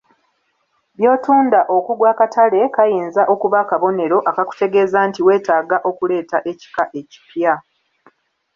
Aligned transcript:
By’otunda 0.97 1.59
okugwa 1.75 2.07
akatale 2.13 2.59
kayinza 2.75 3.21
okuba 3.33 3.57
akabonero 3.63 4.17
akakutegeeza 4.29 4.97
nti 5.07 5.19
weetaaga 5.27 5.77
okuleeta 5.89 6.37
ekika 6.51 6.83
ekipya. 6.99 7.53